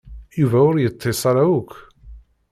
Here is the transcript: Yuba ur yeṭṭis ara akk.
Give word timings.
Yuba 0.39 0.59
ur 0.69 0.75
yeṭṭis 0.79 1.21
ara 1.29 1.43
akk. 1.59 1.71